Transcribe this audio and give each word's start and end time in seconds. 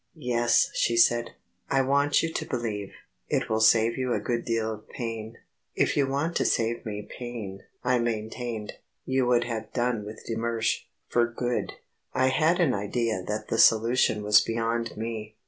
"Yes," 0.15 0.71
she 0.73 0.97
said, 0.97 1.35
"I 1.69 1.83
want 1.83 2.23
you 2.23 2.33
to 2.33 2.47
believe. 2.47 2.91
It 3.29 3.51
will 3.51 3.59
save 3.61 3.99
you 3.99 4.15
a 4.15 4.19
good 4.19 4.43
deal 4.45 4.73
of 4.73 4.89
pain." 4.89 5.37
"If 5.75 5.95
you 5.95 6.07
wanted 6.07 6.37
to 6.37 6.45
save 6.45 6.87
me 6.87 7.03
pain," 7.07 7.61
I 7.83 7.99
maintained, 7.99 8.73
"you 9.05 9.27
would 9.27 9.43
have 9.43 9.71
done 9.73 10.03
with 10.03 10.25
de 10.25 10.35
Mersch... 10.35 10.85
for 11.07 11.27
good." 11.31 11.73
I 12.15 12.29
had 12.29 12.59
an 12.59 12.73
idea 12.73 13.21
that 13.27 13.49
the 13.49 13.59
solution 13.59 14.23
was 14.23 14.41
beyond 14.41 14.97
me. 14.97 15.35